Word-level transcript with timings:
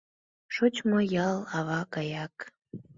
Шочмо 0.55 0.99
ял 1.27 1.37
ава 1.57 1.79
гаяк. 1.93 2.35